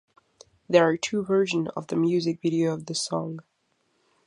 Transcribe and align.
There 0.67 0.83
are 0.89 0.97
two 0.97 1.21
versions 1.23 1.67
of 1.77 1.85
the 1.85 1.95
music 1.95 2.41
video 2.41 2.73
of 2.73 2.87
the 2.87 2.95
song. 2.95 3.41